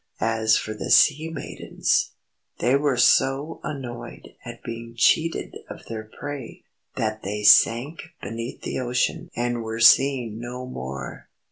As 0.19 0.57
for 0.57 0.73
the 0.73 0.89
sea 0.89 1.29
maidens 1.29 2.13
they 2.57 2.75
were 2.75 2.97
so 2.97 3.59
annoyed 3.63 4.29
at 4.43 4.63
being 4.63 4.95
cheated 4.97 5.59
of 5.69 5.85
their 5.85 6.03
prey, 6.05 6.63
that 6.95 7.21
they 7.21 7.43
sank 7.43 8.01
beneath 8.19 8.63
the 8.63 8.79
ocean 8.79 9.29
and 9.35 9.61
were 9.61 9.79
seen 9.79 10.39
no 10.39 10.65
more. 10.65 11.29